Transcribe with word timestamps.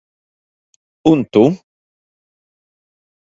Un 1.11 1.19
tu? 1.37 1.43